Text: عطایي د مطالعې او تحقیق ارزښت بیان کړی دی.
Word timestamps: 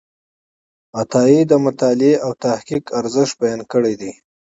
عطایي 1.01 1.41
د 1.47 1.53
مطالعې 1.65 2.13
او 2.25 2.31
تحقیق 2.43 2.83
ارزښت 2.99 3.33
بیان 3.41 3.61
کړی 3.71 3.93
دی. 4.01 4.11